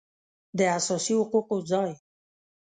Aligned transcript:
داساسي 0.59 1.13
حقوقو 1.27 1.57
ځای 1.69 1.91